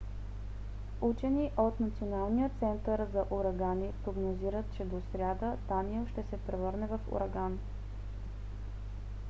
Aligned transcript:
учени 1.01 1.51
от 1.57 1.79
националния 1.79 2.49
център 2.59 3.07
за 3.13 3.25
урагани 3.31 3.91
прогнозират 4.03 4.65
че 4.77 4.85
до 4.85 5.01
сряда 5.11 5.57
даниел 5.67 6.07
ще 6.11 6.23
се 6.23 6.37
превърне 6.47 6.87
в 6.87 6.99
ураган 7.11 7.59